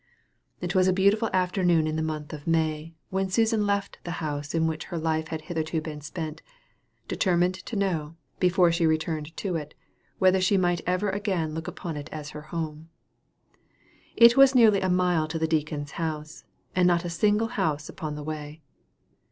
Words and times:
It 0.61 0.73
was 0.73 0.87
a 0.87 0.93
beautiful 0.93 1.29
afternoon 1.31 1.85
in 1.85 1.95
the 1.95 2.01
month 2.01 2.33
of 2.33 2.47
May, 2.47 2.95
when 3.11 3.29
Susan 3.29 3.67
left 3.67 3.99
the 4.03 4.17
house 4.17 4.55
in 4.55 4.65
which 4.65 4.85
her 4.85 4.97
life 4.97 5.27
had 5.27 5.41
hitherto 5.41 5.79
been 5.79 6.01
spent, 6.01 6.41
determined 7.07 7.53
to 7.53 7.75
know, 7.75 8.15
before 8.39 8.71
she 8.71 8.87
returned 8.87 9.37
to 9.37 9.55
it, 9.57 9.75
whether 10.17 10.41
she 10.41 10.57
might 10.57 10.81
ever 10.87 11.11
again 11.11 11.53
look 11.53 11.67
upon 11.67 11.97
it 11.97 12.09
as 12.11 12.31
her 12.31 12.41
home. 12.49 12.89
It 14.15 14.35
was 14.35 14.55
nearly 14.55 14.81
a 14.81 14.89
mile 14.89 15.27
to 15.27 15.37
the 15.37 15.45
deacon's 15.47 15.91
house, 15.91 16.45
and 16.75 16.87
not 16.87 17.05
a 17.05 17.07
single 17.11 17.49
house 17.49 17.87
upon 17.87 18.15
the 18.15 18.23
way. 18.23 18.63